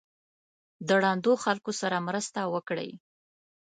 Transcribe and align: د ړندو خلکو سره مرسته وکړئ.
د 0.87 0.89
ړندو 1.03 1.33
خلکو 1.43 1.71
سره 1.81 1.97
مرسته 2.07 2.39
وکړئ. 2.53 2.89